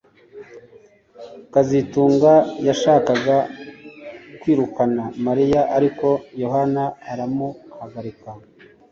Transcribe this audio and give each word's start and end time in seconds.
kazitunga 1.53 2.31
yashakaga 2.67 3.37
kwirukana 4.39 5.03
Mariya 5.25 5.61
ariko 5.77 6.07
Yohana 6.41 6.83
aramuhagarika 7.11 8.29